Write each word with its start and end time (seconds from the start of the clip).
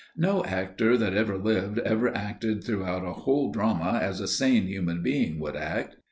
No 0.17 0.43
actor 0.45 0.97
that 0.97 1.13
ever 1.13 1.37
lived 1.37 1.77
ever 1.77 2.09
acted 2.17 2.63
throughout 2.63 3.05
a 3.05 3.13
whole 3.13 3.51
drama 3.51 3.99
as 4.01 4.19
a 4.19 4.27
sane 4.27 4.65
human 4.65 5.03
being 5.03 5.37
would 5.39 5.55
act. 5.55 5.95